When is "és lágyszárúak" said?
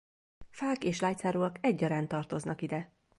0.83-1.57